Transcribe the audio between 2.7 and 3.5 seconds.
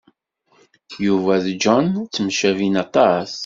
aṭas.